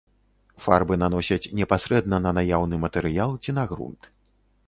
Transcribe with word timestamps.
Фарбы 0.63 0.95
наносяць 1.03 1.51
непасрэдна 1.59 2.17
на 2.25 2.31
наяўны 2.39 2.75
матэрыял 2.87 3.31
ці 3.43 3.51
на 3.61 3.69
грунт. 3.75 4.01